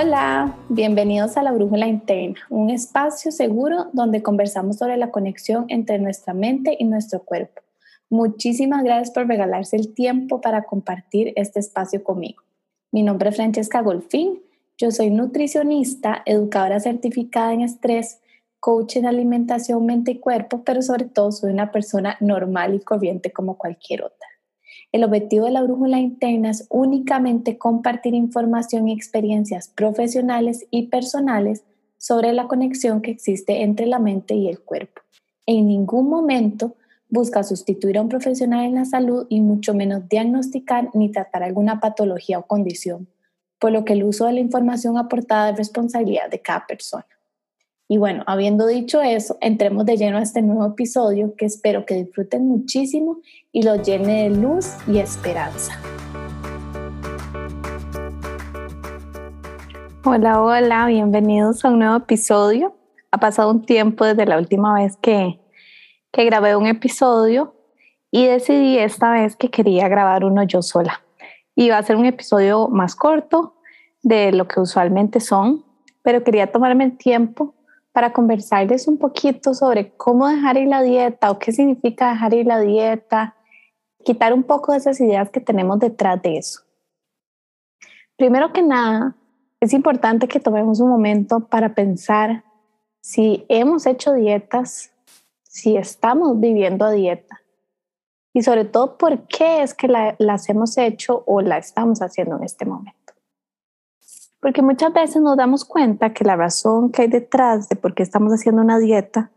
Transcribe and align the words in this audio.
Hola, 0.00 0.56
bienvenidos 0.68 1.36
a 1.36 1.42
la 1.42 1.50
Brújula 1.50 1.88
Interna, 1.88 2.36
un 2.50 2.70
espacio 2.70 3.32
seguro 3.32 3.88
donde 3.92 4.22
conversamos 4.22 4.76
sobre 4.76 4.96
la 4.96 5.10
conexión 5.10 5.64
entre 5.66 5.98
nuestra 5.98 6.34
mente 6.34 6.76
y 6.78 6.84
nuestro 6.84 7.24
cuerpo. 7.24 7.62
Muchísimas 8.08 8.84
gracias 8.84 9.10
por 9.10 9.26
regalarse 9.26 9.74
el 9.74 9.92
tiempo 9.94 10.40
para 10.40 10.62
compartir 10.62 11.32
este 11.34 11.58
espacio 11.58 12.04
conmigo. 12.04 12.44
Mi 12.92 13.02
nombre 13.02 13.30
es 13.30 13.34
Francesca 13.34 13.82
Golfín, 13.82 14.40
yo 14.76 14.92
soy 14.92 15.10
nutricionista, 15.10 16.22
educadora 16.26 16.78
certificada 16.78 17.52
en 17.52 17.62
estrés, 17.62 18.20
coach 18.60 18.98
en 18.98 19.06
alimentación, 19.06 19.84
mente 19.84 20.12
y 20.12 20.20
cuerpo, 20.20 20.62
pero 20.64 20.80
sobre 20.80 21.06
todo 21.06 21.32
soy 21.32 21.50
una 21.50 21.72
persona 21.72 22.16
normal 22.20 22.72
y 22.72 22.78
corriente 22.78 23.32
como 23.32 23.58
cualquier 23.58 24.04
otra. 24.04 24.27
El 24.90 25.04
objetivo 25.04 25.44
de 25.44 25.52
la 25.52 25.62
brújula 25.62 25.98
interna 25.98 26.50
es 26.50 26.66
únicamente 26.70 27.58
compartir 27.58 28.14
información 28.14 28.88
y 28.88 28.92
experiencias 28.92 29.68
profesionales 29.68 30.66
y 30.70 30.86
personales 30.86 31.64
sobre 31.98 32.32
la 32.32 32.48
conexión 32.48 33.02
que 33.02 33.10
existe 33.10 33.62
entre 33.62 33.86
la 33.86 33.98
mente 33.98 34.34
y 34.34 34.48
el 34.48 34.60
cuerpo. 34.60 35.02
En 35.44 35.66
ningún 35.66 36.08
momento 36.08 36.74
busca 37.10 37.42
sustituir 37.42 37.98
a 37.98 38.02
un 38.02 38.08
profesional 38.08 38.64
en 38.64 38.76
la 38.76 38.86
salud 38.86 39.26
y 39.28 39.40
mucho 39.40 39.74
menos 39.74 40.08
diagnosticar 40.08 40.90
ni 40.94 41.10
tratar 41.10 41.42
alguna 41.42 41.80
patología 41.80 42.38
o 42.38 42.46
condición, 42.46 43.08
por 43.58 43.72
lo 43.72 43.84
que 43.84 43.92
el 43.92 44.04
uso 44.04 44.24
de 44.26 44.32
la 44.34 44.40
información 44.40 44.96
aportada 44.96 45.50
es 45.50 45.56
responsabilidad 45.56 46.30
de 46.30 46.40
cada 46.40 46.66
persona. 46.66 47.06
Y 47.90 47.96
bueno, 47.96 48.22
habiendo 48.26 48.66
dicho 48.66 49.00
eso, 49.00 49.38
entremos 49.40 49.86
de 49.86 49.96
lleno 49.96 50.18
a 50.18 50.22
este 50.22 50.42
nuevo 50.42 50.66
episodio 50.66 51.34
que 51.36 51.46
espero 51.46 51.86
que 51.86 51.94
disfruten 51.94 52.46
muchísimo 52.46 53.16
y 53.50 53.62
lo 53.62 53.76
llene 53.76 54.24
de 54.24 54.36
luz 54.36 54.74
y 54.86 54.98
esperanza. 54.98 55.72
Hola, 60.04 60.42
hola, 60.42 60.84
bienvenidos 60.84 61.64
a 61.64 61.70
un 61.70 61.78
nuevo 61.78 61.96
episodio. 61.96 62.76
Ha 63.10 63.20
pasado 63.20 63.50
un 63.50 63.64
tiempo 63.64 64.04
desde 64.04 64.26
la 64.26 64.36
última 64.36 64.74
vez 64.74 64.98
que, 64.98 65.40
que 66.12 66.24
grabé 66.26 66.56
un 66.56 66.66
episodio 66.66 67.54
y 68.10 68.26
decidí 68.26 68.76
esta 68.76 69.12
vez 69.12 69.34
que 69.34 69.48
quería 69.48 69.88
grabar 69.88 70.26
uno 70.26 70.42
yo 70.42 70.60
sola. 70.60 71.00
Iba 71.54 71.78
a 71.78 71.82
ser 71.82 71.96
un 71.96 72.04
episodio 72.04 72.68
más 72.68 72.94
corto 72.94 73.54
de 74.02 74.30
lo 74.32 74.46
que 74.46 74.60
usualmente 74.60 75.20
son, 75.20 75.64
pero 76.02 76.22
quería 76.22 76.52
tomarme 76.52 76.84
el 76.84 76.98
tiempo 76.98 77.54
para 77.98 78.12
conversarles 78.12 78.86
un 78.86 78.96
poquito 78.96 79.54
sobre 79.54 79.90
cómo 79.96 80.28
dejar 80.28 80.56
ir 80.56 80.68
la 80.68 80.82
dieta 80.82 81.32
o 81.32 81.40
qué 81.40 81.50
significa 81.50 82.10
dejar 82.10 82.32
ir 82.32 82.46
la 82.46 82.60
dieta, 82.60 83.34
quitar 84.04 84.32
un 84.32 84.44
poco 84.44 84.70
de 84.70 84.78
esas 84.78 85.00
ideas 85.00 85.30
que 85.30 85.40
tenemos 85.40 85.80
detrás 85.80 86.22
de 86.22 86.38
eso. 86.38 86.60
Primero 88.16 88.52
que 88.52 88.62
nada, 88.62 89.16
es 89.58 89.72
importante 89.72 90.28
que 90.28 90.38
tomemos 90.38 90.78
un 90.78 90.90
momento 90.90 91.40
para 91.40 91.74
pensar 91.74 92.44
si 93.00 93.44
hemos 93.48 93.84
hecho 93.84 94.12
dietas, 94.12 94.92
si 95.42 95.76
estamos 95.76 96.38
viviendo 96.38 96.84
a 96.84 96.92
dieta 96.92 97.40
y 98.32 98.42
sobre 98.42 98.64
todo 98.64 98.96
por 98.96 99.26
qué 99.26 99.62
es 99.64 99.74
que 99.74 99.88
las 99.88 100.48
hemos 100.48 100.78
hecho 100.78 101.24
o 101.26 101.40
la 101.40 101.58
estamos 101.58 102.00
haciendo 102.00 102.36
en 102.36 102.44
este 102.44 102.64
momento. 102.64 102.97
Porque 104.40 104.62
muchas 104.62 104.92
veces 104.92 105.20
nos 105.20 105.36
damos 105.36 105.64
cuenta 105.64 106.12
que 106.12 106.24
la 106.24 106.36
razón 106.36 106.90
que 106.90 107.02
hay 107.02 107.08
detrás 107.08 107.68
de 107.68 107.76
por 107.76 107.94
qué 107.94 108.02
estamos 108.02 108.32
haciendo 108.32 108.62
una 108.62 108.78
dieta 108.78 109.32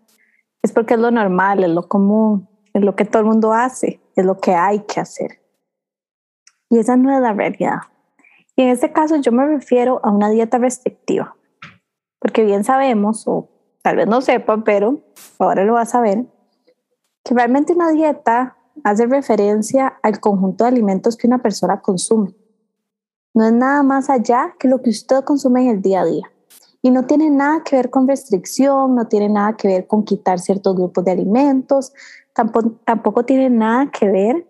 es 0.62 0.72
porque 0.72 0.94
es 0.94 1.00
lo 1.00 1.10
normal, 1.10 1.64
es 1.64 1.72
lo 1.72 1.88
común, 1.88 2.48
es 2.74 2.84
lo 2.84 2.96
que 2.96 3.06
todo 3.06 3.22
el 3.22 3.28
mundo 3.28 3.54
hace, 3.54 4.00
es 4.16 4.26
lo 4.26 4.38
que 4.38 4.54
hay 4.54 4.82
que 4.82 5.00
hacer. 5.00 5.42
Y 6.70 6.80
esa 6.80 6.96
no 6.98 7.14
es 7.14 7.22
la 7.22 7.34
realidad. 7.34 7.80
Y 8.56 8.64
en 8.64 8.70
este 8.70 8.92
caso 8.92 9.16
yo 9.18 9.32
me 9.32 9.46
refiero 9.46 10.00
a 10.04 10.12
una 10.12 10.30
dieta 10.30 10.58
restrictiva. 10.58 11.36
Porque 12.20 12.44
bien 12.44 12.64
sabemos, 12.64 13.28
o 13.28 13.50
tal 13.82 13.96
vez 13.96 14.08
no 14.08 14.22
sepa, 14.22 14.64
pero 14.64 15.02
ahora 15.40 15.66
lo 15.66 15.74
vas 15.74 15.96
a 15.96 16.02
ver, 16.02 16.26
que 17.24 17.34
realmente 17.34 17.74
una 17.74 17.92
dieta 17.92 18.58
hace 18.84 19.08
referencia 19.08 20.00
al 20.04 20.20
conjunto 20.20 20.64
de 20.64 20.70
alimentos 20.70 21.18
que 21.18 21.28
una 21.28 21.42
persona 21.42 21.82
consume. 21.82 22.36
No 23.34 23.46
es 23.46 23.54
nada 23.54 23.82
más 23.84 24.10
allá 24.10 24.56
que 24.60 24.68
lo 24.68 24.82
que 24.82 24.90
usted 24.90 25.24
consume 25.24 25.64
en 25.64 25.70
el 25.70 25.82
día 25.82 26.02
a 26.02 26.06
día. 26.06 26.32
Y 26.82 26.92
no 26.92 27.06
tiene 27.06 27.30
nada 27.30 27.64
que 27.64 27.76
ver 27.76 27.90
con 27.90 28.08
restricción, 28.08 28.96
no 28.96 29.08
tiene 29.08 29.30
nada 29.30 29.56
que 29.56 29.68
ver 29.68 29.88
con 29.88 30.04
quitar 30.04 30.40
ciertos 30.40 30.76
grupos 30.76 31.06
de 31.06 31.12
alimentos, 31.12 31.94
tampoco, 32.34 33.24
tiene 33.24 33.50
nada 33.50 33.92
que 33.92 34.10
ver 34.10 34.48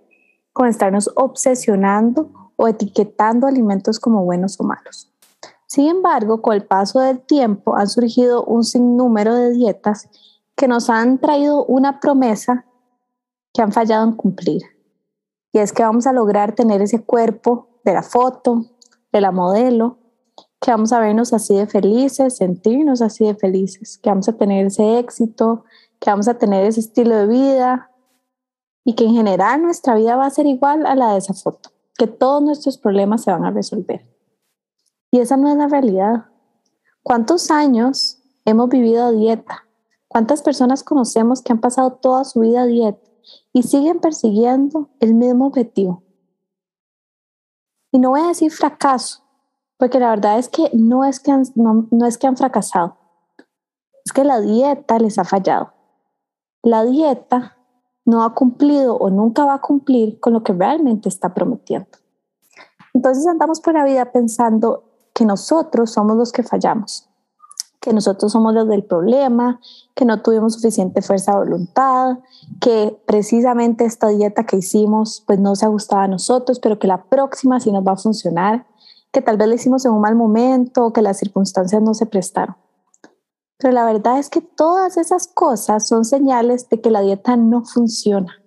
con 0.53 0.67
estarnos 0.67 1.11
obsesionando 1.15 2.53
o 2.55 2.67
etiquetando 2.67 3.47
alimentos 3.47 3.99
como 3.99 4.23
buenos 4.23 4.59
o 4.59 4.63
malos. 4.63 5.11
Sin 5.67 5.87
embargo, 5.87 6.41
con 6.41 6.53
el 6.53 6.65
paso 6.65 6.99
del 6.99 7.21
tiempo 7.21 7.75
han 7.75 7.87
surgido 7.87 8.43
un 8.43 8.63
sinnúmero 8.63 9.35
de 9.35 9.51
dietas 9.51 10.09
que 10.55 10.67
nos 10.67 10.89
han 10.89 11.19
traído 11.19 11.65
una 11.65 11.99
promesa 11.99 12.65
que 13.53 13.61
han 13.61 13.71
fallado 13.71 14.05
en 14.05 14.13
cumplir. 14.13 14.63
Y 15.53 15.59
es 15.59 15.73
que 15.73 15.83
vamos 15.83 16.07
a 16.07 16.13
lograr 16.13 16.55
tener 16.55 16.81
ese 16.81 17.03
cuerpo 17.03 17.70
de 17.83 17.93
la 17.93 18.03
foto, 18.03 18.65
de 19.11 19.21
la 19.21 19.31
modelo, 19.31 19.97
que 20.59 20.71
vamos 20.71 20.93
a 20.93 20.99
vernos 20.99 21.33
así 21.33 21.55
de 21.55 21.65
felices, 21.65 22.37
sentirnos 22.37 23.01
así 23.01 23.25
de 23.25 23.35
felices, 23.35 23.97
que 23.97 24.09
vamos 24.09 24.29
a 24.29 24.33
tener 24.33 24.67
ese 24.67 24.99
éxito, 24.99 25.65
que 25.99 26.09
vamos 26.09 26.27
a 26.27 26.37
tener 26.37 26.65
ese 26.65 26.81
estilo 26.81 27.15
de 27.15 27.27
vida 27.27 27.91
y 28.85 28.93
que 28.93 29.05
en 29.05 29.13
general 29.13 29.63
nuestra 29.63 29.95
vida 29.95 30.15
va 30.15 30.27
a 30.27 30.29
ser 30.29 30.45
igual 30.45 30.85
a 30.85 30.95
la 30.95 31.13
de 31.13 31.17
esa 31.17 31.33
foto, 31.33 31.71
que 31.97 32.07
todos 32.07 32.43
nuestros 32.43 32.77
problemas 32.77 33.23
se 33.23 33.31
van 33.31 33.43
a 33.43 33.51
resolver. 33.51 34.07
Y 35.09 35.19
esa 35.19 35.35
no 35.35 35.49
es 35.49 35.57
la 35.57 35.67
realidad. 35.67 36.25
¿Cuántos 37.03 37.49
años 37.49 38.19
hemos 38.45 38.69
vivido 38.69 39.05
a 39.05 39.11
dieta? 39.11 39.67
¿Cuántas 40.07 40.41
personas 40.41 40.83
conocemos 40.83 41.41
que 41.41 41.53
han 41.53 41.61
pasado 41.61 41.93
toda 41.93 42.23
su 42.23 42.41
vida 42.41 42.61
a 42.61 42.65
dieta 42.65 43.09
y 43.51 43.63
siguen 43.63 43.99
persiguiendo 43.99 44.89
el 44.99 45.15
mismo 45.15 45.47
objetivo? 45.47 46.03
Y 47.91 48.00
no 48.00 48.12
voy 48.12 48.22
a 48.22 48.28
decir 48.28 48.52
fracaso, 48.52 49.24
porque 49.78 50.00
la 50.00 50.09
verdad 50.09 50.40
es 50.40 50.47
que 50.47 50.69
no 50.74 51.03
es 51.03 51.19
que 51.19 51.31
han, 51.31 51.44
no, 51.56 52.06
es 52.06 52.18
que 52.18 52.28
han 52.28 52.38
fracasado, 52.38 52.97
es 54.06 54.13
que 54.13 54.24
la 54.24 54.40
dieta 54.40 54.97
les 54.97 55.19
ha 55.19 55.25
fallado. 55.25 55.74
La 56.63 56.85
dieta 56.85 57.57
no 58.06 58.24
ha 58.24 58.34
cumplido 58.34 58.96
o 58.96 59.09
nunca 59.09 59.46
va 59.46 59.56
a 59.56 59.62
cumplir 59.62 60.19
con 60.19 60.34
lo 60.34 60.44
que 60.44 60.53
realmente 60.53 61.09
está 61.09 61.34
prometiendo. 61.34 61.90
Entonces 62.94 63.28
andamos 63.28 63.62
por 63.62 63.74
la 63.74 63.84
vida 63.84 64.12
pensando 64.12 64.84
que 65.13 65.25
nosotros 65.25 65.91
somos 65.91 66.16
los 66.18 66.31
que 66.31 66.44
fallamos, 66.44 67.09
que 67.81 67.93
nosotros 67.93 68.31
somos 68.31 68.53
los 68.53 68.67
del 68.67 68.83
problema, 68.83 69.59
que 69.95 70.05
no 70.05 70.21
tuvimos 70.21 70.53
suficiente 70.53 71.01
fuerza 71.01 71.31
de 71.31 71.39
voluntad, 71.39 72.19
que 72.61 72.95
precisamente 73.07 73.85
esta 73.85 74.07
dieta 74.09 74.45
que 74.45 74.57
hicimos 74.57 75.23
pues 75.25 75.39
no 75.39 75.55
se 75.55 75.65
ha 75.65 75.69
gustado 75.69 76.03
a 76.03 76.07
nosotros, 76.07 76.59
pero 76.59 76.77
que 76.77 76.87
la 76.87 77.05
próxima 77.05 77.59
sí 77.59 77.71
nos 77.71 77.85
va 77.85 77.93
a 77.93 77.97
funcionar, 77.97 78.67
que 79.11 79.21
tal 79.21 79.37
vez 79.37 79.47
la 79.47 79.55
hicimos 79.55 79.83
en 79.83 79.93
un 79.93 80.01
mal 80.01 80.15
momento, 80.15 80.93
que 80.93 81.01
las 81.01 81.17
circunstancias 81.17 81.81
no 81.81 81.95
se 81.95 82.05
prestaron. 82.05 82.55
Pero 83.57 83.73
la 83.73 83.85
verdad 83.85 84.19
es 84.19 84.29
que 84.29 84.41
todas 84.41 84.97
esas 84.97 85.27
cosas 85.27 85.87
son 85.87 86.05
señales 86.05 86.69
de 86.69 86.81
que 86.81 86.91
la 86.91 87.01
dieta 87.01 87.35
no 87.35 87.65
funciona. 87.65 88.43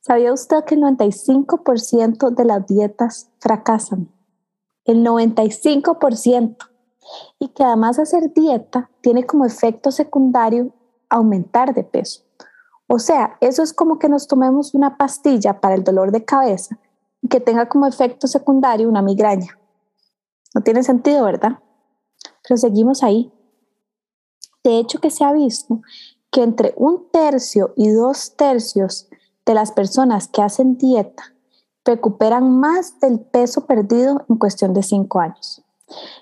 ¿Sabía 0.00 0.32
usted 0.32 0.64
que 0.64 0.74
el 0.74 0.82
95% 0.82 2.30
de 2.34 2.44
las 2.44 2.66
dietas 2.66 3.30
fracasan? 3.38 4.10
El 4.84 5.04
95% 5.04 6.56
y 7.38 7.48
que 7.48 7.64
además 7.64 7.98
hacer 7.98 8.32
dieta 8.32 8.90
tiene 9.00 9.24
como 9.24 9.44
efecto 9.44 9.90
secundario 9.90 10.72
aumentar 11.08 11.74
de 11.74 11.84
peso. 11.84 12.22
O 12.86 12.98
sea, 12.98 13.36
eso 13.40 13.62
es 13.62 13.72
como 13.72 13.98
que 13.98 14.08
nos 14.08 14.26
tomemos 14.26 14.74
una 14.74 14.96
pastilla 14.96 15.60
para 15.60 15.74
el 15.74 15.84
dolor 15.84 16.10
de 16.10 16.24
cabeza 16.24 16.78
y 17.20 17.28
que 17.28 17.40
tenga 17.40 17.68
como 17.68 17.86
efecto 17.86 18.26
secundario 18.26 18.88
una 18.88 19.02
migraña. 19.02 19.58
No 20.54 20.62
tiene 20.62 20.82
sentido, 20.82 21.24
¿verdad? 21.24 21.58
Pero 22.42 22.56
seguimos 22.56 23.02
ahí. 23.02 23.32
De 24.64 24.78
hecho, 24.78 25.00
que 25.00 25.10
se 25.10 25.24
ha 25.24 25.32
visto 25.32 25.82
que 26.30 26.42
entre 26.42 26.72
un 26.76 27.10
tercio 27.10 27.72
y 27.76 27.90
dos 27.90 28.36
tercios 28.36 29.08
de 29.44 29.54
las 29.54 29.72
personas 29.72 30.28
que 30.28 30.42
hacen 30.42 30.76
dieta 30.78 31.34
recuperan 31.84 32.58
más 32.58 33.00
del 33.00 33.20
peso 33.20 33.66
perdido 33.66 34.24
en 34.28 34.36
cuestión 34.36 34.74
de 34.74 34.82
cinco 34.82 35.20
años. 35.20 35.62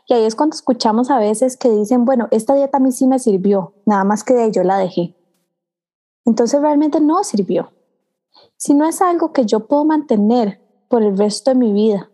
Y 0.07 0.15
ahí 0.15 0.25
es 0.25 0.35
cuando 0.35 0.55
escuchamos 0.55 1.11
a 1.11 1.19
veces 1.19 1.57
que 1.57 1.71
dicen, 1.71 2.05
bueno, 2.05 2.29
esta 2.31 2.55
dieta 2.55 2.79
a 2.79 2.81
mí 2.81 2.93
sí 2.93 3.07
me 3.07 3.19
sirvió, 3.19 3.75
nada 3.85 4.05
más 4.05 4.25
que 4.25 4.35
de 4.35 4.45
ahí 4.45 4.51
yo 4.53 4.63
la 4.63 4.79
dejé. 4.79 5.17
Entonces 6.25 6.61
realmente 6.61 7.01
no 7.01 7.23
sirvió. 7.25 7.73
Si 8.57 8.75
no 8.75 8.87
es 8.87 9.01
algo 9.03 9.33
que 9.33 9.45
yo 9.45 9.67
puedo 9.67 9.85
mantener 9.85 10.61
por 10.89 11.03
el 11.03 11.17
resto 11.17 11.51
de 11.51 11.57
mi 11.57 11.73
vida 11.73 12.11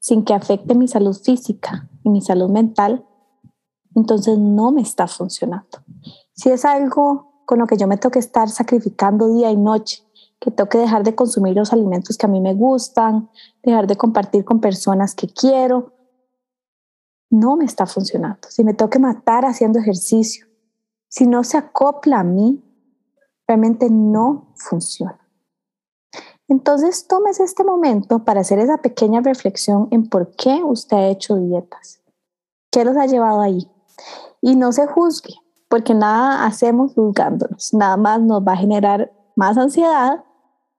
sin 0.00 0.24
que 0.24 0.34
afecte 0.34 0.74
mi 0.74 0.88
salud 0.88 1.16
física 1.16 1.88
y 2.04 2.10
mi 2.10 2.20
salud 2.20 2.50
mental, 2.50 3.06
entonces 3.94 4.38
no 4.38 4.70
me 4.70 4.82
está 4.82 5.06
funcionando. 5.06 5.78
Si 6.32 6.50
es 6.50 6.64
algo 6.64 7.42
con 7.46 7.58
lo 7.58 7.66
que 7.66 7.76
yo 7.76 7.86
me 7.86 7.96
tengo 7.96 8.12
que 8.12 8.18
estar 8.18 8.48
sacrificando 8.48 9.32
día 9.34 9.50
y 9.50 9.56
noche, 9.56 10.04
que 10.38 10.50
tengo 10.50 10.68
que 10.68 10.78
dejar 10.78 11.02
de 11.02 11.14
consumir 11.14 11.56
los 11.56 11.72
alimentos 11.72 12.16
que 12.16 12.26
a 12.26 12.28
mí 12.28 12.40
me 12.40 12.54
gustan, 12.54 13.28
dejar 13.62 13.86
de 13.86 13.96
compartir 13.96 14.44
con 14.44 14.60
personas 14.60 15.14
que 15.14 15.28
quiero, 15.28 15.92
no 17.30 17.56
me 17.56 17.64
está 17.64 17.86
funcionando, 17.86 18.48
si 18.48 18.64
me 18.64 18.74
tengo 18.74 18.90
que 18.90 18.98
matar 18.98 19.44
haciendo 19.44 19.78
ejercicio, 19.78 20.46
si 21.08 21.26
no 21.26 21.44
se 21.44 21.56
acopla 21.56 22.20
a 22.20 22.24
mí, 22.24 22.62
realmente 23.46 23.88
no 23.90 24.52
funciona. 24.56 25.18
Entonces, 26.48 27.06
tomes 27.06 27.40
este 27.40 27.62
momento 27.62 28.24
para 28.24 28.40
hacer 28.40 28.58
esa 28.58 28.78
pequeña 28.78 29.20
reflexión 29.20 29.88
en 29.90 30.08
por 30.08 30.34
qué 30.34 30.62
usted 30.64 30.96
ha 30.96 31.08
hecho 31.08 31.36
dietas, 31.36 32.00
qué 32.70 32.84
los 32.84 32.96
ha 32.96 33.06
llevado 33.06 33.42
ahí. 33.42 33.70
Y 34.40 34.56
no 34.56 34.72
se 34.72 34.86
juzgue, 34.86 35.34
porque 35.68 35.94
nada 35.94 36.46
hacemos 36.46 36.94
juzgándonos, 36.94 37.74
nada 37.74 37.96
más 37.98 38.20
nos 38.22 38.42
va 38.46 38.52
a 38.52 38.56
generar 38.56 39.12
más 39.36 39.58
ansiedad 39.58 40.24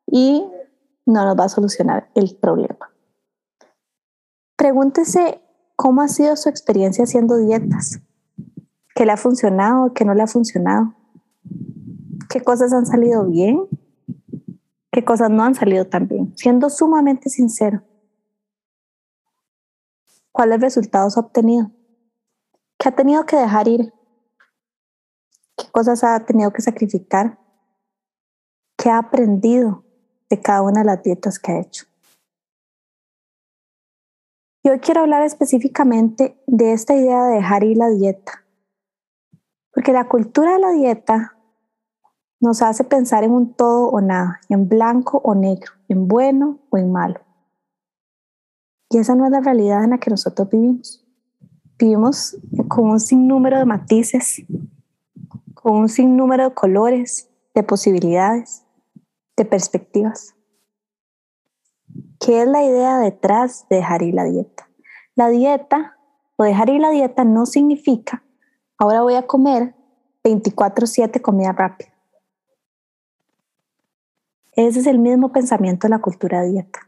y 0.08 0.44
no 1.06 1.26
nos 1.26 1.38
va 1.38 1.46
a 1.46 1.50
solucionar 1.50 2.10
el 2.16 2.36
problema. 2.36 2.92
Pregúntese 4.56 5.42
cómo 5.82 6.02
ha 6.02 6.10
sido 6.10 6.36
su 6.36 6.50
experiencia 6.50 7.06
haciendo 7.06 7.38
dietas, 7.38 8.02
qué 8.94 9.06
le 9.06 9.14
ha 9.14 9.18
funcionado, 9.18 9.94
qué 9.94 10.04
no 10.04 10.14
le 10.14 10.24
ha 10.24 10.28
funcionado, 10.28 10.94
qué 12.30 12.42
cosas 12.42 12.74
han 12.74 12.86
salido 12.86 13.26
bien 13.26 13.66
qué 14.92 15.06
cosas 15.06 15.30
no 15.30 15.44
han 15.44 15.56
salido 15.56 15.86
tan 15.88 16.10
bien, 16.10 16.36
siendo 16.36 16.70
sumamente 16.70 17.30
sincero. 17.30 17.84
¿Cuáles 20.34 20.60
resultados 20.60 21.16
ha 21.16 21.22
obtenido? 21.22 21.72
¿Qué 22.78 22.90
ha 22.90 22.96
tenido 22.96 23.26
que 23.26 23.38
dejar 23.38 23.70
ir? 23.70 23.94
¿Qué 25.58 25.72
cosas 25.72 26.04
ha 26.04 26.26
tenido 26.26 26.52
que 26.52 26.62
sacrificar? 26.62 27.40
¿Qué 28.78 28.90
ha 28.90 28.98
aprendido 28.98 29.86
de 30.30 30.42
cada 30.42 30.62
una 30.64 30.82
de 30.82 30.88
las 30.88 31.04
dietas 31.04 31.40
que 31.40 31.52
ha 31.54 31.60
hecho? 31.62 31.89
Y 34.62 34.70
hoy 34.70 34.80
quiero 34.80 35.02
hablar 35.02 35.24
específicamente 35.24 36.38
de 36.46 36.74
esta 36.74 36.94
idea 36.94 37.24
de 37.26 37.36
dejar 37.36 37.64
ir 37.64 37.78
la 37.78 37.90
dieta. 37.90 38.46
Porque 39.74 39.94
la 39.94 40.10
cultura 40.10 40.54
de 40.54 40.60
la 40.60 40.72
dieta 40.72 41.38
nos 42.42 42.62
hace 42.62 42.84
pensar 42.84 43.24
en 43.24 43.32
un 43.32 43.54
todo 43.54 43.88
o 43.88 44.02
nada, 44.02 44.42
en 44.50 44.68
blanco 44.68 45.22
o 45.24 45.34
negro, 45.34 45.72
en 45.88 46.08
bueno 46.08 46.60
o 46.70 46.78
en 46.78 46.92
malo. 46.92 47.22
Y 48.90 48.98
esa 48.98 49.16
no 49.16 49.26
es 49.26 49.32
la 49.32 49.40
realidad 49.40 49.84
en 49.84 49.92
la 49.92 49.98
que 49.98 50.10
nosotros 50.10 50.50
vivimos. 50.50 51.06
Vivimos 51.78 52.38
con 52.68 52.90
un 52.90 53.00
sinnúmero 53.00 53.60
de 53.60 53.66
matices, 53.66 54.44
con 55.54 55.76
un 55.76 55.90
sinnúmero 55.90 56.50
de 56.50 56.54
colores, 56.54 57.30
de 57.56 57.64
posibilidades, 57.64 58.66
de 59.38 59.46
perspectivas. 59.46 60.36
¿Qué 62.30 62.44
es 62.44 62.48
la 62.48 62.64
idea 62.64 63.00
detrás 63.00 63.66
de 63.72 63.78
dejar 63.78 64.04
ir 64.04 64.14
la 64.14 64.24
dieta? 64.24 64.70
La 65.16 65.30
dieta 65.30 65.98
o 66.36 66.44
dejar 66.44 66.70
ir 66.70 66.80
la 66.80 66.92
dieta 66.92 67.24
no 67.24 67.48
significa 67.48 68.24
ahora 68.78 69.02
voy 69.02 69.16
a 69.16 69.26
comer 69.26 69.74
24/7 70.24 71.24
comida 71.24 71.54
rápida. 71.54 71.90
Ese 74.52 74.82
es 74.82 74.86
el 74.86 75.00
mismo 75.00 75.32
pensamiento 75.32 75.88
de 75.88 75.90
la 75.90 76.02
cultura 76.02 76.44
dieta. 76.44 76.82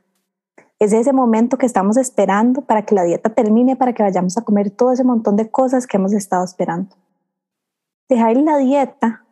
Es 0.77 0.93
ese 0.93 1.11
momento 1.11 1.57
que 1.57 1.65
estamos 1.65 1.97
esperando 1.97 2.61
para 2.61 2.85
que 2.85 2.93
la 2.93 3.01
dieta 3.01 3.33
termine, 3.33 3.75
para 3.75 3.93
que 3.93 4.03
vayamos 4.03 4.38
a 4.38 4.43
comer 4.43 4.69
todo 4.69 4.91
ese 4.91 5.03
montón 5.03 5.38
de 5.38 5.49
cosas 5.49 5.88
que 5.88 5.97
hemos 5.97 6.13
estado 6.13 6.43
esperando. 6.43 6.95
Dejar 8.07 8.38
la 8.38 8.57
dieta 8.57 9.25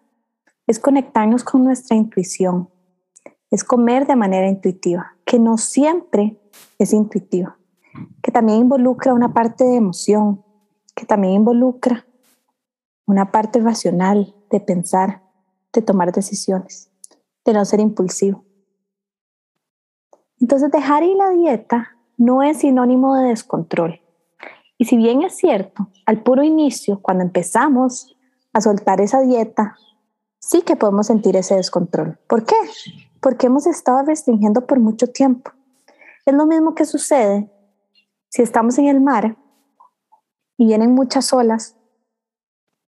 es 0.66 0.80
conectarnos 0.80 1.44
con 1.44 1.64
nuestra 1.64 1.96
intuición, 1.96 2.68
es 3.52 3.64
comer 3.64 4.08
de 4.08 4.16
manera 4.16 4.48
intuitiva, 4.48 5.16
que 5.26 5.40
no 5.40 5.58
siempre 5.58 6.40
es 6.78 6.94
intuitiva, 6.94 7.58
que 8.22 8.32
también 8.32 8.60
involucra 8.60 9.14
una 9.14 9.34
parte 9.34 9.64
de 9.64 9.76
emoción, 9.76 10.44
que 10.96 11.06
también 11.06 11.34
involucra 11.34 12.06
una 13.06 13.32
parte 13.32 13.60
racional 13.60 14.36
de 14.52 14.60
pensar, 14.60 15.24
de 15.74 15.82
tomar 15.82 16.12
decisiones 16.12 16.90
de 17.46 17.54
no 17.54 17.66
ser 17.66 17.80
impulsivo. 17.80 18.44
Entonces, 20.40 20.72
dejar 20.72 21.04
ir 21.04 21.18
la 21.18 21.32
dieta 21.32 21.98
no 22.18 22.44
es 22.44 22.60
sinónimo 22.60 23.16
de 23.16 23.30
descontrol. 23.30 24.02
Y 24.78 24.86
si 24.86 24.96
bien 24.96 25.24
es 25.24 25.36
cierto, 25.36 25.90
al 26.06 26.24
puro 26.24 26.44
inicio, 26.44 27.02
cuando 27.02 27.24
empezamos 27.24 28.16
a 28.54 28.62
soltar 28.62 29.02
esa 29.02 29.22
dieta, 29.22 29.76
sí 30.40 30.62
que 30.62 30.76
podemos 30.76 31.08
sentir 31.08 31.36
ese 31.36 31.56
descontrol. 31.56 32.18
¿Por 32.28 32.46
qué? 32.46 32.56
Porque 33.22 33.48
hemos 33.48 33.68
estado 33.68 34.04
restringiendo 34.04 34.66
por 34.66 34.80
mucho 34.80 35.08
tiempo. 35.08 35.52
Es 36.26 36.34
lo 36.34 36.46
mismo 36.46 36.76
que 36.76 36.86
sucede 36.86 37.52
si 38.30 38.42
estamos 38.42 38.78
en 38.78 38.88
el 38.88 39.02
mar 39.02 39.38
y 40.58 40.66
vienen 40.66 40.94
muchas 40.94 41.34
olas 41.34 41.80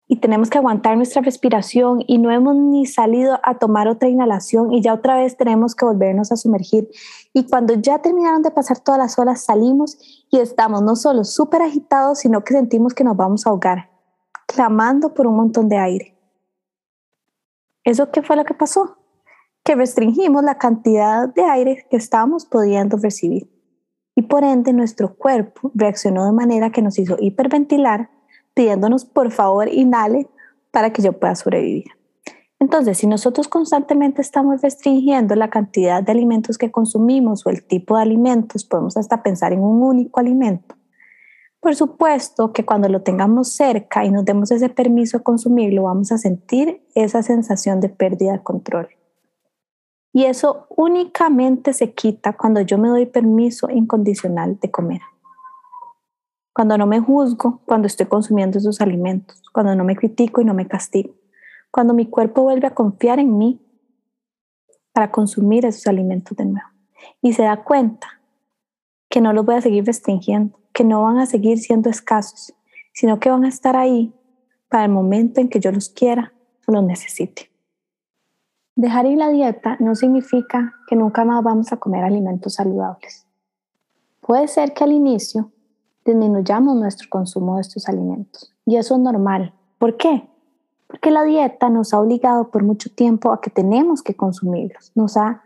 y 0.08 0.17
tenemos 0.20 0.50
que 0.50 0.58
aguantar 0.58 0.96
nuestra 0.96 1.20
respiración 1.20 2.02
y 2.06 2.19
no 2.19 2.31
hemos 2.31 2.55
ni 2.55 2.87
salido 2.87 3.40
a 3.43 3.58
tomar 3.58 3.88
otra 3.88 4.08
inhalación 4.08 4.73
y 4.73 4.81
ya 4.81 4.94
otra 4.94 5.17
vez 5.17 5.37
tenemos 5.37 5.75
que 5.75 5.84
volvernos 5.84 6.31
a 6.31 6.37
sumergir. 6.37 6.88
Y 7.32 7.49
cuando 7.49 7.75
ya 7.75 7.99
terminaron 7.99 8.43
de 8.43 8.52
pasar 8.52 8.78
todas 8.78 8.99
las 8.99 9.19
horas, 9.19 9.44
salimos 9.44 9.99
y 10.31 10.38
estamos 10.38 10.82
no 10.82 10.94
solo 10.94 11.25
súper 11.25 11.62
agitados, 11.62 12.20
sino 12.20 12.44
que 12.44 12.55
sentimos 12.55 12.94
que 12.94 13.05
nos 13.05 13.17
vamos 13.17 13.46
a 13.46 13.50
ahogar, 13.50 13.90
clamando 14.46 15.12
por 15.12 15.26
un 15.26 15.37
montón 15.37 15.69
de 15.69 15.78
aire. 15.78 16.17
¿Eso 17.82 18.11
qué 18.11 18.23
fue 18.23 18.37
lo 18.37 18.44
que 18.44 18.55
pasó? 18.55 18.95
Que 19.66 19.74
restringimos 19.74 20.42
la 20.42 20.56
cantidad 20.56 21.28
de 21.28 21.42
aire 21.42 21.86
que 21.90 21.98
estábamos 21.98 22.46
pudiendo 22.46 22.96
recibir. 22.96 23.50
Y 24.14 24.22
por 24.22 24.44
ende 24.44 24.72
nuestro 24.72 25.14
cuerpo 25.14 25.70
reaccionó 25.74 26.24
de 26.24 26.32
manera 26.32 26.70
que 26.70 26.80
nos 26.80 26.98
hizo 26.98 27.16
hiperventilar 27.20 28.08
pidiéndonos 28.56 29.04
por 29.04 29.30
favor 29.30 29.68
inhale 29.68 30.28
para 30.70 30.90
que 30.90 31.02
yo 31.02 31.12
pueda 31.12 31.34
sobrevivir. 31.34 31.84
Entonces, 32.58 32.96
si 32.96 33.06
nosotros 33.06 33.48
constantemente 33.48 34.22
estamos 34.22 34.62
restringiendo 34.62 35.34
la 35.34 35.50
cantidad 35.50 36.02
de 36.02 36.10
alimentos 36.10 36.56
que 36.56 36.70
consumimos 36.70 37.46
o 37.46 37.50
el 37.50 37.62
tipo 37.62 37.96
de 37.96 38.02
alimentos, 38.02 38.64
podemos 38.64 38.96
hasta 38.96 39.22
pensar 39.22 39.52
en 39.52 39.60
un 39.60 39.82
único 39.82 40.20
alimento. 40.20 40.74
Por 41.60 41.76
supuesto 41.76 42.54
que 42.54 42.64
cuando 42.64 42.88
lo 42.88 43.02
tengamos 43.02 43.52
cerca 43.52 44.06
y 44.06 44.10
nos 44.10 44.24
demos 44.24 44.50
ese 44.50 44.70
permiso 44.70 45.18
a 45.18 45.22
consumirlo, 45.22 45.82
vamos 45.82 46.12
a 46.12 46.18
sentir 46.18 46.82
esa 46.94 47.22
sensación 47.22 47.80
de 47.80 47.90
pérdida 47.90 48.32
de 48.32 48.42
control. 48.42 48.88
Y 50.16 50.25
eso 50.25 50.66
únicamente 50.70 51.75
se 51.75 51.92
quita 51.92 52.32
cuando 52.32 52.62
yo 52.62 52.78
me 52.78 52.88
doy 52.88 53.04
permiso 53.04 53.68
incondicional 53.68 54.58
de 54.58 54.70
comer. 54.70 55.02
Cuando 56.54 56.78
no 56.78 56.87
me 56.87 57.00
juzgo 57.00 57.61
cuando 57.66 57.87
estoy 57.87 58.06
consumiendo 58.06 58.56
esos 58.56 58.80
alimentos, 58.80 59.42
cuando 59.52 59.75
no 59.75 59.85
me 59.85 59.94
critico 59.94 60.40
y 60.40 60.46
no 60.46 60.54
me 60.54 60.66
castigo, 60.66 61.12
cuando 61.70 61.92
mi 61.92 62.06
cuerpo 62.06 62.44
vuelve 62.44 62.66
a 62.66 62.75
confiar 62.75 63.18
en 63.18 63.37
mí 63.37 63.61
para 64.94 65.11
consumir 65.11 65.66
esos 65.66 65.87
alimentos 65.87 66.35
de 66.35 66.46
nuevo. 66.46 66.68
Y 67.20 67.35
se 67.35 67.42
da 67.42 67.62
cuenta 67.62 68.23
que 69.11 69.20
no 69.20 69.35
los 69.35 69.44
voy 69.44 69.56
a 69.56 69.61
seguir 69.61 69.85
restringiendo, 69.85 70.58
que 70.73 70.82
no 70.82 71.02
van 71.02 71.18
a 71.18 71.26
seguir 71.26 71.58
siendo 71.58 71.90
escasos, 71.90 72.54
sino 72.94 73.20
que 73.20 73.28
van 73.28 73.44
a 73.44 73.49
estar 73.49 73.76
ahí 73.76 74.14
para 74.70 74.87
el 74.87 74.90
momento 74.90 75.42
en 75.42 75.50
que 75.50 75.61
yo 75.61 75.70
los 75.73 75.90
quiera 75.90 76.32
o 76.66 76.73
los 76.73 76.85
necesite. 76.85 77.50
Dejar 78.76 79.06
ir 79.06 79.16
la 79.16 79.30
dieta 79.30 79.78
no 79.80 79.95
significa 79.95 80.75
que 80.87 80.97
nunca 80.97 81.25
más 81.25 81.42
vamos 81.42 81.73
a 81.73 81.78
comer 81.78 82.04
alimentos 82.04 82.54
saludables. 82.54 83.26
Puede 84.21 84.49
ser 84.49 84.75
que 84.75 84.85
al 84.85 84.92
inicio 84.92 85.50
disminuyamos 86.04 86.76
nuestro 86.76 87.09
consumo 87.09 87.54
de 87.54 87.62
estos 87.62 87.88
alimentos. 87.88 88.54
Y 88.66 88.76
eso 88.76 88.97
es 88.97 89.00
normal. 89.00 89.54
¿Por 89.78 89.97
qué? 89.97 90.28
Porque 90.88 91.11
la 91.11 91.25
dieta 91.25 91.71
nos 91.71 91.95
ha 91.95 92.00
obligado 92.00 92.50
por 92.50 92.64
mucho 92.64 92.90
tiempo 92.95 93.33
a 93.33 93.40
que 93.40 93.49
tenemos 93.49 94.02
que 94.02 94.14
consumirlos. 94.14 94.92
Nos 94.95 95.16
ha 95.16 95.42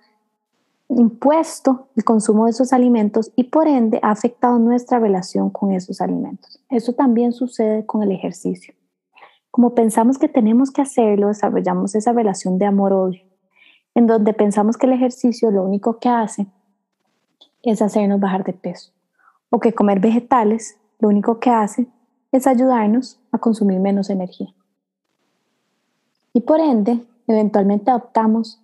impuesto 0.88 1.86
el 1.94 2.02
consumo 2.02 2.46
de 2.46 2.50
esos 2.50 2.72
alimentos 2.72 3.30
y 3.36 3.44
por 3.44 3.68
ende 3.68 4.00
ha 4.02 4.10
afectado 4.10 4.58
nuestra 4.58 4.98
relación 4.98 5.50
con 5.50 5.70
esos 5.70 6.00
alimentos. 6.00 6.60
Eso 6.68 6.94
también 6.94 7.32
sucede 7.32 7.86
con 7.86 8.02
el 8.02 8.10
ejercicio. 8.10 8.74
Como 9.50 9.74
pensamos 9.74 10.18
que 10.18 10.28
tenemos 10.28 10.70
que 10.70 10.82
hacerlo, 10.82 11.28
desarrollamos 11.28 11.94
esa 11.94 12.12
relación 12.12 12.58
de 12.58 12.66
amor-odio, 12.66 13.22
en 13.94 14.06
donde 14.06 14.32
pensamos 14.32 14.76
que 14.76 14.86
el 14.86 14.92
ejercicio 14.92 15.50
lo 15.50 15.64
único 15.64 15.98
que 15.98 16.08
hace 16.08 16.46
es 17.62 17.82
hacernos 17.82 18.20
bajar 18.20 18.44
de 18.44 18.52
peso 18.52 18.92
o 19.50 19.58
que 19.58 19.72
comer 19.72 20.00
vegetales 20.00 20.78
lo 20.98 21.08
único 21.08 21.40
que 21.40 21.50
hace 21.50 21.88
es 22.32 22.46
ayudarnos 22.46 23.18
a 23.32 23.38
consumir 23.38 23.80
menos 23.80 24.10
energía. 24.10 24.54
Y 26.32 26.42
por 26.42 26.60
ende, 26.60 27.04
eventualmente 27.26 27.90
adoptamos 27.90 28.62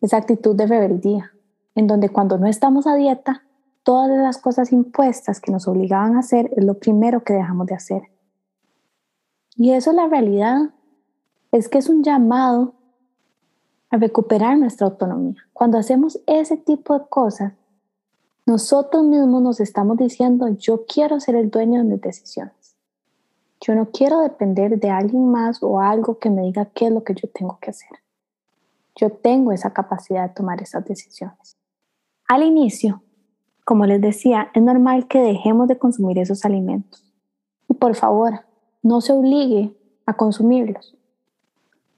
esa 0.00 0.18
actitud 0.18 0.54
de 0.54 0.66
rebeldía, 0.66 1.32
en 1.74 1.86
donde 1.86 2.08
cuando 2.08 2.38
no 2.38 2.46
estamos 2.46 2.86
a 2.86 2.94
dieta, 2.94 3.42
todas 3.82 4.10
las 4.10 4.38
cosas 4.38 4.72
impuestas 4.72 5.40
que 5.40 5.50
nos 5.50 5.66
obligaban 5.66 6.16
a 6.16 6.20
hacer 6.20 6.50
es 6.56 6.64
lo 6.64 6.74
primero 6.74 7.24
que 7.24 7.34
dejamos 7.34 7.66
de 7.66 7.74
hacer. 7.74 8.02
Y 9.56 9.72
eso 9.72 9.92
la 9.92 10.08
realidad 10.08 10.70
es 11.52 11.68
que 11.68 11.78
es 11.78 11.88
un 11.88 12.02
llamado 12.02 12.74
a 13.90 13.96
recuperar 13.96 14.56
nuestra 14.56 14.86
autonomía. 14.86 15.42
Cuando 15.52 15.78
hacemos 15.78 16.20
ese 16.26 16.56
tipo 16.56 16.98
de 16.98 17.06
cosas, 17.08 17.52
nosotros 18.46 19.04
mismos 19.04 19.42
nos 19.42 19.60
estamos 19.60 19.96
diciendo, 19.96 20.48
yo 20.48 20.84
quiero 20.86 21.20
ser 21.20 21.36
el 21.36 21.50
dueño 21.50 21.78
de 21.78 21.84
mis 21.84 22.00
decisiones. 22.00 22.76
Yo 23.60 23.74
no 23.74 23.90
quiero 23.90 24.20
depender 24.20 24.78
de 24.78 24.90
alguien 24.90 25.30
más 25.30 25.62
o 25.62 25.80
algo 25.80 26.18
que 26.18 26.30
me 26.30 26.42
diga 26.42 26.64
qué 26.66 26.86
es 26.86 26.92
lo 26.92 27.04
que 27.04 27.14
yo 27.14 27.28
tengo 27.28 27.58
que 27.60 27.70
hacer. 27.70 27.98
Yo 28.96 29.10
tengo 29.10 29.52
esa 29.52 29.72
capacidad 29.72 30.28
de 30.28 30.34
tomar 30.34 30.62
esas 30.62 30.84
decisiones. 30.84 31.58
Al 32.26 32.42
inicio, 32.42 33.02
como 33.64 33.86
les 33.86 34.00
decía, 34.00 34.50
es 34.54 34.62
normal 34.62 35.08
que 35.08 35.20
dejemos 35.20 35.68
de 35.68 35.78
consumir 35.78 36.18
esos 36.18 36.44
alimentos. 36.44 37.04
Y 37.68 37.74
por 37.74 37.94
favor, 37.94 38.40
no 38.82 39.00
se 39.00 39.12
obligue 39.12 39.76
a 40.06 40.14
consumirlos, 40.14 40.96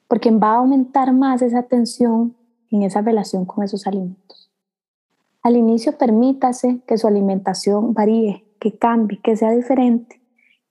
porque 0.08 0.30
va 0.30 0.52
a 0.52 0.56
aumentar 0.56 1.12
más 1.12 1.42
esa 1.42 1.62
tensión 1.62 2.36
en 2.70 2.82
esa 2.82 3.02
relación 3.02 3.44
con 3.44 3.64
esos 3.64 3.86
alimentos. 3.86 4.50
Al 5.42 5.56
inicio, 5.56 5.98
permítase 5.98 6.80
que 6.86 6.98
su 6.98 7.06
alimentación 7.06 7.94
varíe, 7.94 8.44
que 8.60 8.78
cambie, 8.78 9.20
que 9.20 9.36
sea 9.36 9.50
diferente, 9.50 10.20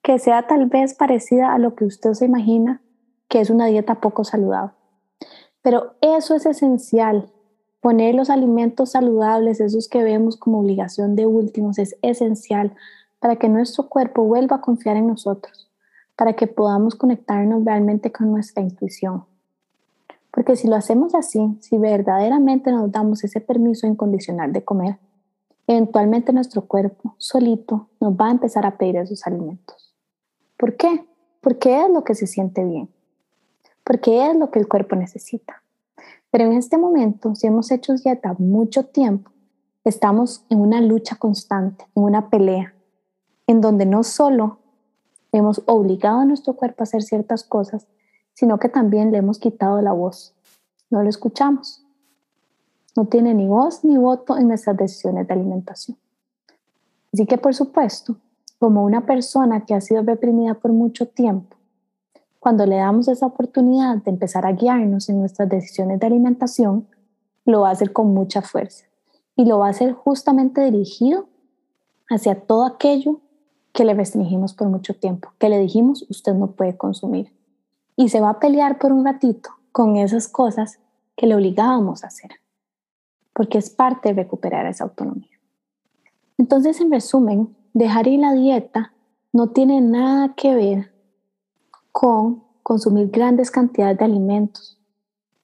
que 0.01 0.17
sea 0.17 0.47
tal 0.47 0.67
vez 0.67 0.93
parecida 0.93 1.53
a 1.53 1.59
lo 1.59 1.75
que 1.75 1.85
usted 1.85 2.13
se 2.13 2.25
imagina 2.25 2.81
que 3.27 3.39
es 3.39 3.49
una 3.49 3.67
dieta 3.67 4.01
poco 4.01 4.23
saludable. 4.25 4.73
Pero 5.61 5.95
eso 6.01 6.35
es 6.35 6.45
esencial. 6.45 7.31
Poner 7.79 8.13
los 8.13 8.29
alimentos 8.29 8.91
saludables, 8.91 9.61
esos 9.61 9.87
que 9.87 10.03
vemos 10.03 10.37
como 10.37 10.59
obligación 10.59 11.15
de 11.15 11.25
últimos, 11.25 11.79
es 11.79 11.95
esencial 12.01 12.75
para 13.19 13.37
que 13.37 13.47
nuestro 13.47 13.87
cuerpo 13.87 14.23
vuelva 14.23 14.57
a 14.57 14.61
confiar 14.61 14.97
en 14.97 15.07
nosotros, 15.07 15.70
para 16.21 16.33
que 16.33 16.45
podamos 16.45 16.93
conectarnos 16.93 17.65
realmente 17.65 18.11
con 18.11 18.29
nuestra 18.29 18.61
intuición. 18.61 19.25
Porque 20.29 20.55
si 20.55 20.67
lo 20.67 20.75
hacemos 20.75 21.15
así, 21.15 21.57
si 21.61 21.79
verdaderamente 21.79 22.71
nos 22.71 22.91
damos 22.91 23.23
ese 23.23 23.41
permiso 23.41 23.87
incondicional 23.87 24.53
de 24.53 24.63
comer, 24.63 24.99
eventualmente 25.65 26.31
nuestro 26.31 26.67
cuerpo 26.67 27.15
solito 27.17 27.89
nos 27.99 28.13
va 28.13 28.27
a 28.27 28.31
empezar 28.33 28.67
a 28.67 28.77
pedir 28.77 28.97
esos 28.97 29.25
alimentos. 29.25 29.95
¿Por 30.57 30.77
qué? 30.77 31.07
Porque 31.41 31.81
es 31.81 31.89
lo 31.89 32.03
que 32.03 32.13
se 32.13 32.27
siente 32.27 32.63
bien, 32.63 32.87
porque 33.83 34.27
es 34.27 34.35
lo 34.35 34.51
que 34.51 34.59
el 34.59 34.67
cuerpo 34.67 34.95
necesita. 34.95 35.63
Pero 36.29 36.43
en 36.43 36.53
este 36.53 36.77
momento, 36.77 37.33
si 37.33 37.47
hemos 37.47 37.71
hecho 37.71 37.95
dieta 37.95 38.35
mucho 38.37 38.85
tiempo, 38.85 39.31
estamos 39.83 40.45
en 40.51 40.61
una 40.61 40.81
lucha 40.81 41.15
constante, 41.15 41.87
en 41.95 42.03
una 42.03 42.29
pelea, 42.29 42.75
en 43.47 43.59
donde 43.59 43.87
no 43.87 44.03
solo 44.03 44.60
hemos 45.31 45.61
obligado 45.65 46.19
a 46.19 46.25
nuestro 46.25 46.53
cuerpo 46.53 46.81
a 46.81 46.83
hacer 46.83 47.03
ciertas 47.03 47.43
cosas, 47.43 47.87
sino 48.33 48.59
que 48.59 48.69
también 48.69 49.11
le 49.11 49.19
hemos 49.19 49.39
quitado 49.39 49.81
la 49.81 49.93
voz. 49.93 50.33
No 50.89 51.03
lo 51.03 51.09
escuchamos. 51.09 51.85
No 52.95 53.05
tiene 53.05 53.33
ni 53.33 53.47
voz 53.47 53.83
ni 53.83 53.97
voto 53.97 54.37
en 54.37 54.47
nuestras 54.47 54.75
decisiones 54.75 55.27
de 55.27 55.33
alimentación. 55.33 55.97
Así 57.13 57.25
que, 57.25 57.37
por 57.37 57.53
supuesto, 57.53 58.17
como 58.59 58.83
una 58.83 59.05
persona 59.05 59.65
que 59.65 59.73
ha 59.73 59.81
sido 59.81 60.03
reprimida 60.03 60.53
por 60.55 60.71
mucho 60.71 61.07
tiempo, 61.07 61.57
cuando 62.39 62.65
le 62.65 62.77
damos 62.77 63.07
esa 63.07 63.27
oportunidad 63.27 63.97
de 63.97 64.11
empezar 64.11 64.45
a 64.45 64.51
guiarnos 64.51 65.09
en 65.09 65.19
nuestras 65.19 65.47
decisiones 65.47 65.99
de 65.99 66.07
alimentación, 66.07 66.87
lo 67.45 67.61
va 67.61 67.69
a 67.69 67.73
hacer 67.73 67.93
con 67.93 68.13
mucha 68.13 68.41
fuerza 68.41 68.85
y 69.35 69.45
lo 69.45 69.59
va 69.59 69.67
a 69.67 69.71
hacer 69.71 69.93
justamente 69.93 70.61
dirigido 70.61 71.27
hacia 72.09 72.35
todo 72.41 72.65
aquello 72.65 73.21
que 73.73 73.85
le 73.85 73.93
restringimos 73.93 74.53
por 74.53 74.67
mucho 74.67 74.93
tiempo, 74.93 75.33
que 75.37 75.49
le 75.49 75.59
dijimos 75.59 76.05
usted 76.09 76.33
no 76.33 76.51
puede 76.51 76.77
consumir. 76.77 77.33
Y 77.95 78.09
se 78.09 78.21
va 78.21 78.31
a 78.31 78.39
pelear 78.39 78.79
por 78.79 78.91
un 78.91 79.05
ratito 79.05 79.49
con 79.71 79.95
esas 79.95 80.27
cosas 80.27 80.79
que 81.15 81.27
le 81.27 81.35
obligábamos 81.35 82.03
a 82.03 82.07
hacer, 82.07 82.31
porque 83.33 83.57
es 83.57 83.69
parte 83.69 84.09
de 84.09 84.23
recuperar 84.23 84.65
esa 84.65 84.85
autonomía. 84.85 85.29
Entonces, 86.37 86.81
en 86.81 86.91
resumen, 86.91 87.55
dejar 87.73 88.07
ir 88.07 88.19
la 88.19 88.33
dieta 88.33 88.93
no 89.31 89.49
tiene 89.49 89.79
nada 89.81 90.33
que 90.35 90.55
ver 90.55 90.93
con 91.91 92.43
consumir 92.63 93.09
grandes 93.09 93.51
cantidades 93.51 93.97
de 93.97 94.05
alimentos, 94.05 94.79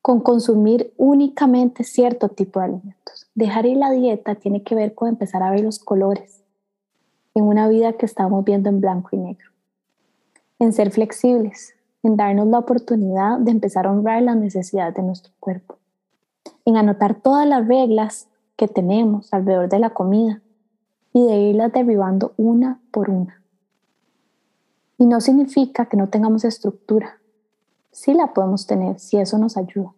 con 0.01 0.21
consumir 0.21 0.93
únicamente 0.97 1.83
cierto 1.83 2.29
tipo 2.29 2.59
de 2.59 2.65
alimentos. 2.65 3.27
Dejar 3.35 3.65
ir 3.65 3.77
la 3.77 3.91
dieta 3.91 4.35
tiene 4.35 4.63
que 4.63 4.75
ver 4.75 4.95
con 4.95 5.09
empezar 5.09 5.43
a 5.43 5.51
ver 5.51 5.61
los 5.61 5.79
colores 5.79 6.43
en 7.37 7.43
una 7.43 7.67
vida 7.67 7.93
que 7.93 8.07
estamos 8.07 8.43
viendo 8.43 8.67
en 8.69 8.81
blanco 8.81 9.09
y 9.11 9.17
negro, 9.17 9.51
en 10.57 10.73
ser 10.73 10.89
flexibles, 10.89 11.75
en 12.01 12.17
darnos 12.17 12.47
la 12.47 12.57
oportunidad 12.57 13.37
de 13.37 13.51
empezar 13.51 13.85
a 13.85 13.91
honrar 13.91 14.23
las 14.23 14.37
necesidades 14.37 14.95
de 14.95 15.03
nuestro 15.03 15.31
cuerpo, 15.39 15.77
en 16.65 16.77
anotar 16.77 17.21
todas 17.21 17.47
las 17.47 17.67
reglas 17.67 18.27
que 18.55 18.67
tenemos 18.67 19.31
alrededor 19.35 19.69
de 19.69 19.77
la 19.77 19.91
comida 19.91 20.41
y 21.13 21.27
de 21.27 21.37
irlas 21.37 21.71
derribando 21.71 22.33
una 22.37 22.79
por 22.89 23.11
una. 23.11 23.39
Y 24.97 25.05
no 25.05 25.21
significa 25.21 25.85
que 25.85 25.95
no 25.95 26.09
tengamos 26.09 26.43
estructura. 26.43 27.19
Sí 27.91 28.15
la 28.15 28.33
podemos 28.33 28.65
tener 28.65 28.99
si 28.99 29.17
eso 29.17 29.37
nos 29.37 29.57
ayuda. 29.57 29.93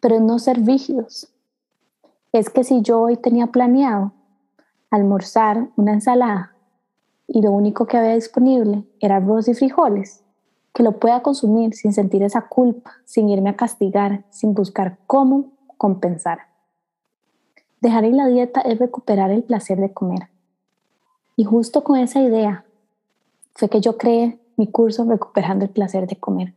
Pero 0.00 0.18
no 0.18 0.40
ser 0.40 0.64
rígidos. 0.64 1.32
Es 2.32 2.50
que 2.50 2.64
si 2.64 2.82
yo 2.82 3.00
hoy 3.00 3.16
tenía 3.16 3.46
planeado 3.46 4.10
almorzar 4.92 5.68
una 5.76 5.94
ensalada 5.94 6.54
y 7.26 7.40
lo 7.40 7.50
único 7.50 7.86
que 7.86 7.96
había 7.96 8.14
disponible 8.14 8.84
era 9.00 9.16
arroz 9.16 9.48
y 9.48 9.54
frijoles, 9.54 10.22
que 10.74 10.82
lo 10.82 10.98
pueda 10.98 11.22
consumir 11.22 11.74
sin 11.74 11.94
sentir 11.94 12.22
esa 12.22 12.42
culpa, 12.42 12.92
sin 13.06 13.30
irme 13.30 13.50
a 13.50 13.56
castigar, 13.56 14.24
sin 14.28 14.54
buscar 14.54 14.98
cómo 15.06 15.52
compensar. 15.78 16.40
Dejar 17.80 18.04
ir 18.04 18.14
la 18.14 18.26
dieta 18.26 18.60
es 18.60 18.78
recuperar 18.78 19.30
el 19.30 19.42
placer 19.42 19.78
de 19.78 19.92
comer. 19.92 20.28
Y 21.36 21.44
justo 21.44 21.82
con 21.82 21.98
esa 21.98 22.20
idea 22.20 22.66
fue 23.54 23.70
que 23.70 23.80
yo 23.80 23.96
creé 23.96 24.38
mi 24.56 24.70
curso 24.70 25.06
Recuperando 25.06 25.64
el 25.64 25.70
Placer 25.70 26.06
de 26.06 26.16
Comer, 26.16 26.54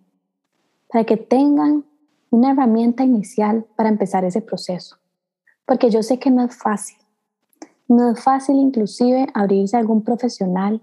para 0.90 1.06
que 1.06 1.16
tengan 1.16 1.86
una 2.30 2.52
herramienta 2.52 3.06
inicial 3.06 3.66
para 3.78 3.88
empezar 3.88 4.26
ese 4.26 4.42
proceso, 4.42 4.98
porque 5.66 5.90
yo 5.90 6.04
sé 6.04 6.20
que 6.20 6.30
no 6.30 6.44
es 6.44 6.56
fácil. 6.58 6.98
No 7.88 8.12
es 8.12 8.24
fácil 8.24 8.56
inclusive 8.58 9.28
abrirse 9.34 9.78
a 9.78 9.80
algún 9.80 10.04
profesional, 10.04 10.82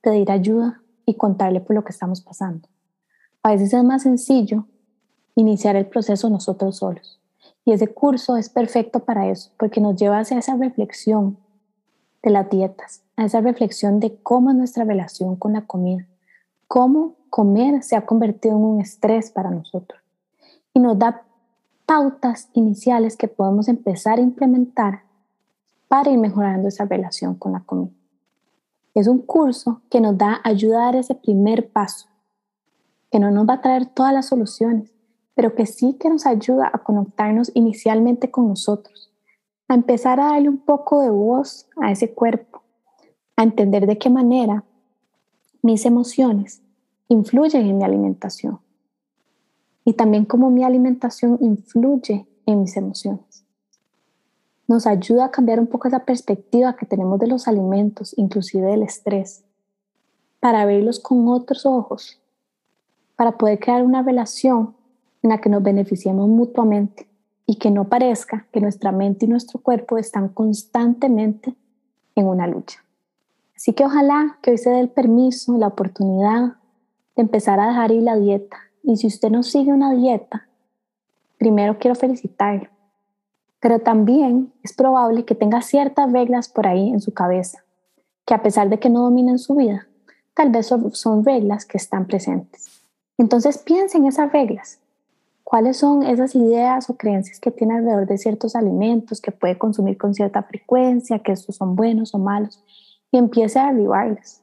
pedir 0.00 0.30
ayuda 0.30 0.80
y 1.04 1.14
contarle 1.14 1.60
por 1.60 1.74
lo 1.74 1.84
que 1.84 1.92
estamos 1.92 2.20
pasando. 2.20 2.68
A 3.42 3.50
veces 3.50 3.74
es 3.74 3.84
más 3.84 4.02
sencillo 4.02 4.66
iniciar 5.34 5.76
el 5.76 5.86
proceso 5.86 6.30
nosotros 6.30 6.76
solos. 6.78 7.20
Y 7.64 7.72
ese 7.72 7.88
curso 7.88 8.36
es 8.36 8.48
perfecto 8.48 9.00
para 9.00 9.28
eso, 9.28 9.50
porque 9.58 9.80
nos 9.80 9.96
lleva 9.96 10.18
hacia 10.18 10.38
esa 10.38 10.56
reflexión 10.56 11.38
de 12.22 12.30
las 12.30 12.48
dietas, 12.48 13.02
a 13.16 13.24
esa 13.24 13.40
reflexión 13.40 14.00
de 14.00 14.16
cómo 14.22 14.50
es 14.50 14.56
nuestra 14.56 14.84
relación 14.84 15.36
con 15.36 15.54
la 15.54 15.66
comida, 15.66 16.06
cómo 16.68 17.16
comer 17.30 17.82
se 17.82 17.96
ha 17.96 18.06
convertido 18.06 18.56
en 18.56 18.62
un 18.62 18.80
estrés 18.80 19.30
para 19.30 19.50
nosotros. 19.50 20.00
Y 20.72 20.80
nos 20.80 20.98
da 20.98 21.22
pautas 21.86 22.48
iniciales 22.52 23.16
que 23.16 23.28
podemos 23.28 23.68
empezar 23.68 24.18
a 24.18 24.22
implementar 24.22 25.02
para 25.94 26.10
ir 26.10 26.18
mejorando 26.18 26.66
esa 26.66 26.86
relación 26.86 27.36
con 27.36 27.52
la 27.52 27.60
comida. 27.60 27.92
Es 28.94 29.06
un 29.06 29.20
curso 29.20 29.80
que 29.88 30.00
nos 30.00 30.18
da 30.18 30.40
ayuda 30.42 30.78
a 30.78 30.84
dar 30.86 30.96
ese 30.96 31.14
primer 31.14 31.70
paso, 31.70 32.08
que 33.12 33.20
no 33.20 33.30
nos 33.30 33.48
va 33.48 33.54
a 33.54 33.60
traer 33.60 33.86
todas 33.86 34.12
las 34.12 34.26
soluciones, 34.26 34.92
pero 35.36 35.54
que 35.54 35.66
sí 35.66 35.96
que 36.00 36.10
nos 36.10 36.26
ayuda 36.26 36.68
a 36.72 36.78
conectarnos 36.78 37.52
inicialmente 37.54 38.28
con 38.28 38.48
nosotros, 38.48 39.12
a 39.68 39.74
empezar 39.74 40.18
a 40.18 40.32
darle 40.32 40.48
un 40.48 40.58
poco 40.58 41.00
de 41.00 41.10
voz 41.10 41.68
a 41.80 41.92
ese 41.92 42.12
cuerpo, 42.12 42.64
a 43.36 43.44
entender 43.44 43.86
de 43.86 43.96
qué 43.96 44.10
manera 44.10 44.64
mis 45.62 45.86
emociones 45.86 46.60
influyen 47.06 47.66
en 47.66 47.78
mi 47.78 47.84
alimentación 47.84 48.58
y 49.84 49.92
también 49.92 50.24
cómo 50.24 50.50
mi 50.50 50.64
alimentación 50.64 51.38
influye 51.40 52.26
en 52.46 52.62
mis 52.62 52.76
emociones. 52.76 53.43
Nos 54.66 54.86
ayuda 54.86 55.26
a 55.26 55.30
cambiar 55.30 55.60
un 55.60 55.66
poco 55.66 55.88
esa 55.88 56.04
perspectiva 56.04 56.76
que 56.76 56.86
tenemos 56.86 57.18
de 57.18 57.26
los 57.26 57.48
alimentos, 57.48 58.14
inclusive 58.16 58.66
del 58.66 58.82
estrés, 58.82 59.44
para 60.40 60.64
verlos 60.64 61.00
con 61.00 61.28
otros 61.28 61.66
ojos, 61.66 62.20
para 63.16 63.38
poder 63.38 63.58
crear 63.58 63.82
una 63.82 64.02
relación 64.02 64.74
en 65.22 65.30
la 65.30 65.40
que 65.40 65.48
nos 65.48 65.62
beneficiemos 65.62 66.28
mutuamente 66.28 67.08
y 67.46 67.56
que 67.56 67.70
no 67.70 67.88
parezca 67.88 68.46
que 68.52 68.60
nuestra 68.60 68.92
mente 68.92 69.26
y 69.26 69.28
nuestro 69.28 69.60
cuerpo 69.60 69.98
están 69.98 70.28
constantemente 70.28 71.54
en 72.14 72.26
una 72.26 72.46
lucha. 72.46 72.84
Así 73.56 73.72
que 73.72 73.84
ojalá 73.84 74.38
que 74.42 74.50
hoy 74.50 74.58
se 74.58 74.70
dé 74.70 74.80
el 74.80 74.88
permiso, 74.88 75.56
la 75.58 75.68
oportunidad 75.68 76.54
de 77.16 77.22
empezar 77.22 77.60
a 77.60 77.68
dejar 77.68 77.92
ir 77.92 78.02
la 78.02 78.16
dieta. 78.16 78.58
Y 78.82 78.96
si 78.96 79.06
usted 79.06 79.30
no 79.30 79.42
sigue 79.42 79.72
una 79.72 79.92
dieta, 79.94 80.48
primero 81.38 81.78
quiero 81.78 81.94
felicitarlo. 81.94 82.73
Pero 83.64 83.78
también 83.78 84.52
es 84.62 84.74
probable 84.74 85.24
que 85.24 85.34
tenga 85.34 85.62
ciertas 85.62 86.12
reglas 86.12 86.50
por 86.50 86.66
ahí 86.66 86.90
en 86.90 87.00
su 87.00 87.14
cabeza, 87.14 87.64
que 88.26 88.34
a 88.34 88.42
pesar 88.42 88.68
de 88.68 88.78
que 88.78 88.90
no 88.90 89.00
dominen 89.00 89.38
su 89.38 89.54
vida, 89.54 89.88
tal 90.34 90.50
vez 90.50 90.66
son, 90.66 91.24
reglas 91.24 91.64
que 91.64 91.78
están 91.78 92.06
presentes. 92.06 92.82
Entonces 93.16 93.56
piensen 93.56 94.02
en 94.02 94.08
esas 94.08 94.30
reglas. 94.30 94.80
¿Cuáles 95.44 95.78
son 95.78 96.02
esas 96.02 96.34
ideas 96.34 96.90
o 96.90 96.98
creencias 96.98 97.40
que 97.40 97.50
tiene 97.50 97.76
alrededor 97.76 98.06
de 98.06 98.18
ciertos 98.18 98.54
alimentos 98.54 99.22
que 99.22 99.32
puede 99.32 99.56
consumir 99.56 99.96
con 99.96 100.12
cierta 100.12 100.42
frecuencia, 100.42 101.20
que 101.20 101.32
estos 101.32 101.56
son 101.56 101.74
buenos 101.74 102.14
o 102.14 102.18
malos? 102.18 102.62
y 103.10 103.16
empiece 103.16 103.58
a 103.58 103.72
derribarlas. 103.72 104.42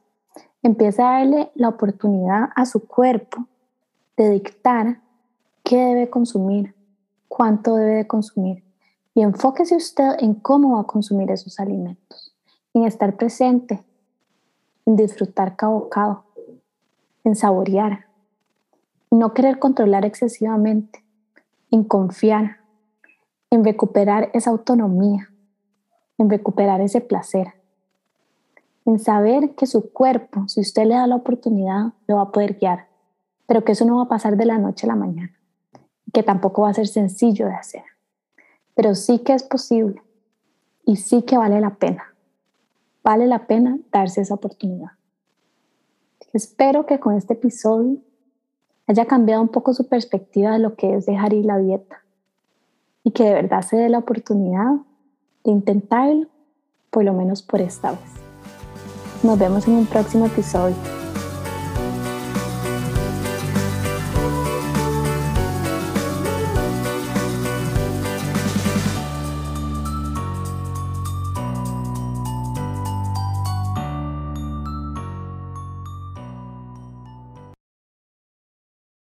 Empiece 0.64 1.00
a 1.00 1.12
darle 1.12 1.52
la 1.54 1.68
oportunidad 1.68 2.48
a 2.56 2.66
su 2.66 2.88
cuerpo 2.88 3.46
de 4.16 4.30
dictar 4.30 5.00
qué 5.62 5.76
debe 5.76 6.10
consumir, 6.10 6.74
cuánto 7.28 7.76
debe 7.76 7.98
de 7.98 8.06
consumir. 8.08 8.71
Y 9.14 9.22
enfóquese 9.22 9.76
usted 9.76 10.16
en 10.20 10.34
cómo 10.34 10.76
va 10.76 10.82
a 10.82 10.86
consumir 10.86 11.30
esos 11.30 11.60
alimentos, 11.60 12.34
en 12.72 12.84
estar 12.84 13.16
presente, 13.16 13.84
en 14.86 14.96
disfrutar 14.96 15.56
cada 15.56 15.72
bocado, 15.72 16.24
en 17.24 17.36
saborear, 17.36 18.06
no 19.10 19.34
querer 19.34 19.58
controlar 19.58 20.04
excesivamente, 20.04 21.04
en 21.70 21.84
confiar, 21.84 22.58
en 23.50 23.64
recuperar 23.64 24.30
esa 24.32 24.50
autonomía, 24.50 25.30
en 26.18 26.30
recuperar 26.30 26.80
ese 26.80 27.00
placer, 27.00 27.54
en 28.84 28.98
saber 28.98 29.54
que 29.54 29.66
su 29.66 29.92
cuerpo, 29.92 30.48
si 30.48 30.60
usted 30.60 30.86
le 30.86 30.94
da 30.94 31.06
la 31.06 31.16
oportunidad, 31.16 31.92
lo 32.06 32.16
va 32.16 32.22
a 32.22 32.32
poder 32.32 32.58
guiar, 32.58 32.86
pero 33.46 33.64
que 33.64 33.72
eso 33.72 33.84
no 33.84 33.96
va 33.96 34.04
a 34.04 34.08
pasar 34.08 34.36
de 34.36 34.46
la 34.46 34.58
noche 34.58 34.86
a 34.86 34.88
la 34.88 34.96
mañana, 34.96 35.32
que 36.12 36.22
tampoco 36.22 36.62
va 36.62 36.70
a 36.70 36.74
ser 36.74 36.88
sencillo 36.88 37.46
de 37.46 37.54
hacer, 37.54 37.84
pero 38.74 38.94
sí 38.94 39.20
que 39.20 39.34
es 39.34 39.42
posible 39.42 40.02
y 40.84 40.96
sí 40.96 41.22
que 41.22 41.38
vale 41.38 41.60
la 41.60 41.74
pena, 41.74 42.14
vale 43.02 43.26
la 43.26 43.46
pena 43.46 43.78
darse 43.90 44.20
esa 44.20 44.34
oportunidad. 44.34 44.92
Espero 46.32 46.86
que 46.86 46.98
con 46.98 47.14
este 47.14 47.34
episodio 47.34 47.98
haya 48.86 49.04
cambiado 49.06 49.42
un 49.42 49.48
poco 49.48 49.74
su 49.74 49.88
perspectiva 49.88 50.52
de 50.52 50.58
lo 50.58 50.76
que 50.76 50.94
es 50.94 51.06
dejar 51.06 51.32
ir 51.32 51.44
la 51.44 51.58
dieta 51.58 52.02
y 53.04 53.10
que 53.10 53.24
de 53.24 53.34
verdad 53.34 53.62
se 53.62 53.76
dé 53.76 53.88
la 53.88 53.98
oportunidad 53.98 54.72
de 55.44 55.50
intentarlo, 55.50 56.28
por 56.90 57.04
lo 57.04 57.12
menos 57.12 57.42
por 57.42 57.60
esta 57.60 57.92
vez. 57.92 58.00
Nos 59.22 59.38
vemos 59.38 59.68
en 59.68 59.74
un 59.74 59.86
próximo 59.86 60.26
episodio. 60.26 61.01